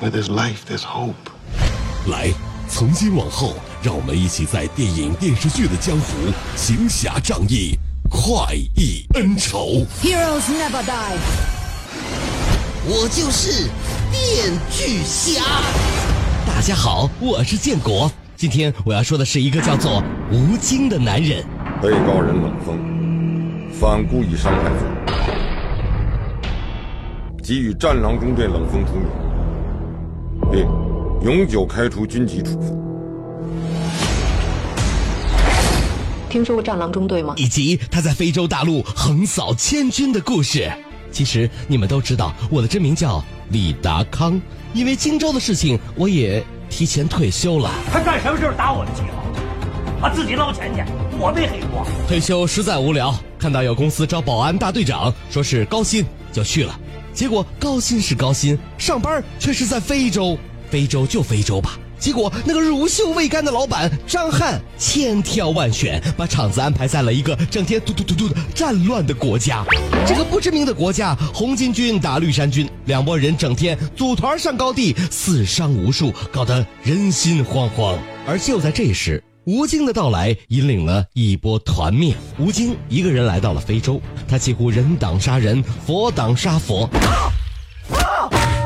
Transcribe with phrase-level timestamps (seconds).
[0.00, 1.14] Where there's life, there's hope.
[2.08, 2.32] 来，
[2.68, 7.78] 从今往后，让我们一起在电影、电视剧的江湖行侠仗义，
[8.10, 9.86] 快意恩仇。
[10.02, 11.16] Heroes never die.
[12.86, 13.70] 我就是
[14.10, 15.44] 电锯侠。
[16.44, 18.10] 大家好，我是建国。
[18.36, 21.46] 今天我要说的是一个叫做吴京的男人。
[21.80, 24.88] 被告人冷锋犯故意伤害罪，
[27.44, 29.08] 给予战狼中队冷锋处免，
[30.54, 30.68] 并
[31.22, 32.78] 永久开除军籍处分。
[36.30, 37.34] 听说过战狼中队吗？
[37.36, 40.70] 以及他在非洲大陆横扫千军的故事。
[41.10, 44.40] 其实你们都知道，我的真名叫李达康。
[44.72, 47.70] 因为荆州的事情，我也提前退休了。
[47.92, 49.24] 他干什么事打我的旗号？
[50.00, 50.84] 他自己捞钱去，
[51.18, 51.86] 我没黑锅。
[52.08, 56.78] 退休实在无聊，看到有公司招保安大队长，说是高薪，就去了。
[57.14, 60.36] 结果高薪是高薪，上班却是在非洲。
[60.70, 61.78] 非洲就非洲吧。
[61.96, 69.64] 结果那个乳臭未干的老板张翰千挑万选，把厂子安排在了一个整天突突突突的战乱的国家。
[70.06, 77.96] 这个不知名的国家，红巾军打绿衫军，两拨人整天组团上高地，死伤无数，搞得人心惶惶。
[78.26, 82.14] 而就在这时，吴京的到来引领了一波团灭。
[82.38, 86.88] 吴京一个人来到了非洲，他几乎人挡杀人，佛挡杀佛。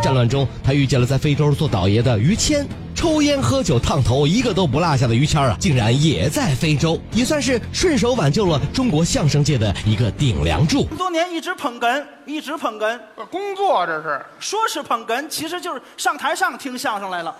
[0.00, 2.64] 战乱中，他遇见了在非洲做倒爷的于谦。
[2.94, 10.84] 抽烟喝酒烫头一个都不落下的于谦啊，竟然也在非洲，也算是顺手挽救了中国相声界的一个顶梁柱。
[10.96, 12.98] 多年一直捧哏，一直捧哏，
[13.30, 17.34] 工作这是说是捧哏，其实就是上台上听相声来了。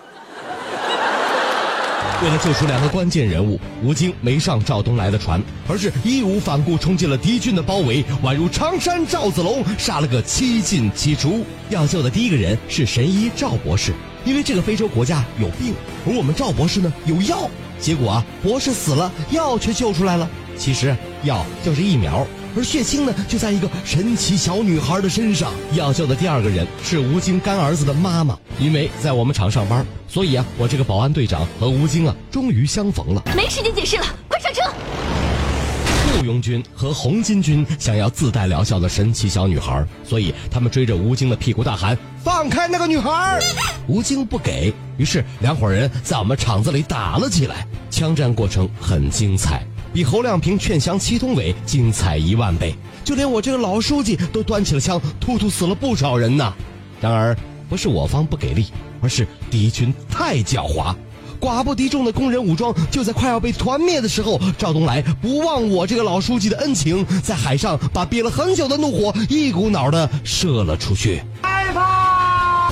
[2.21, 11.45] 为了救出两个关键人物，吴京没上赵东来的船，而是义无反顾冲进了敌军的包围，宛如常山赵子龙，杀了个七进七出。
[11.69, 13.93] 要救的第一个人是神医赵博士，
[14.25, 15.73] 因为这个非洲国家有病，
[16.05, 17.49] 而我们赵博士呢有药。
[17.79, 20.29] 结果啊，博士死了，药却救出来了。
[20.57, 20.93] 其实
[21.23, 22.27] 药就是疫苗。
[22.55, 25.51] 而血清呢，就在一个神奇小女孩的身上。
[25.73, 33.23] 要救的第二个人是吴京干儿子的妈妈，因为在我们厂上班，所以啊，我这个保安队长和吴京啊，终于相逢了。
[33.35, 34.61] 没时间解释了，快上车！
[36.17, 43.39] 雇佣军和红巾军想要自带疗效的神奇小女孩，所以他们追着吴京的屁股大喊：“放开那个女孩！”
[43.87, 47.65] 吴京不给，于是两伙人在我们厂子里打了起来。
[47.91, 49.63] 枪战过程很精彩。
[49.91, 56.53] 比侯亮平劝降祁同伟精彩一万倍，就连我这个老书记都端起了枪，突突死了不少人呐。
[57.01, 57.35] 然而，
[57.67, 58.67] 不是我方不给力，
[59.01, 60.93] 而是敌军太狡猾，
[61.39, 71.23] 寡不敌众的工人武装就在快要被团灭的时候，赵东来不忘我这个老书记的恩情，在海上把憋了很久的怒火一股脑的射了出去。
[71.41, 72.71] 开炮！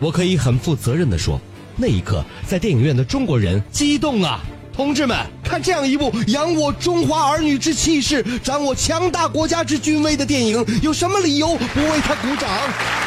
[0.00, 1.40] 我可以很负责任的说。
[1.76, 4.40] 那一刻，在电影院的中国人激动啊！
[4.72, 12.50] 同志们，看这样一部扬我中华儿女之气势、展我强大国家之军威的电影，有什么理由不为他鼓掌？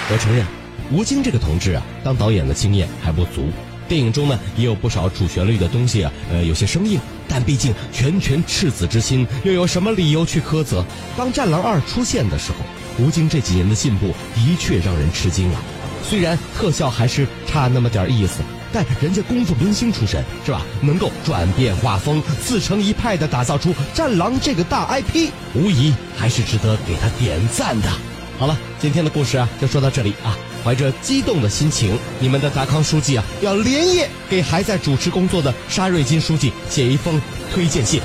[0.10, 0.46] 我承认，
[0.92, 3.50] 吴京这个同志啊，当导演的经验还不足。
[3.88, 7.00] 电影中呢，也有不少主旋律的东西啊，呃，有些生硬。
[7.28, 10.86] 但毕竟拳拳赤子之心，又有什么理由去苛责？
[11.18, 12.58] 当《战狼二》出现的时候，
[13.04, 15.62] 吴京这几年的进步的确让人吃惊啊。
[16.02, 18.40] 虽然特效还是差那么点意思。
[18.72, 20.62] 但人家功夫明星出身是吧？
[20.82, 27.90] 能够转变画风，自成一派的打造出《战狼》这个大 IP，无疑还是值得给他点赞的。
[28.38, 30.38] 好了，今天的故事啊，就说到这里啊。
[30.64, 37.22] 怀着激动的心情，你们的达康书记啊，要连夜给还在主持工作的沙瑞金书记写一封
[37.54, 38.02] 推荐信。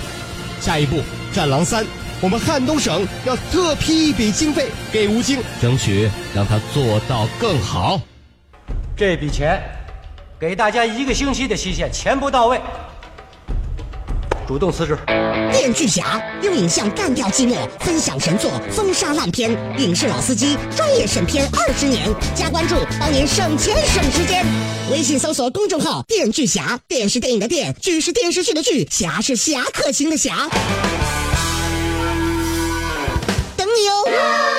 [0.60, 0.98] 下一步，
[1.34, 1.82] 《战狼三》，
[2.20, 8.00] 我们汉东省要特批一笔经费给吴京，争取让他做到更好。
[8.96, 9.60] 这笔钱。
[10.42, 12.60] 给大家一个星期的期限，钱不到位，
[14.44, 14.98] 主动辞职。
[15.52, 24.44] 电锯侠用影像干掉寂寞，分享神作，封杀烂片，影视老司机，专业审片二十年，加关注帮您省钱省时间。
[24.90, 30.50] 微信搜索公众号“电锯侠”，电视电影的电，剧是电视剧的剧，侠是侠客行的侠，
[33.56, 34.51] 等你哦。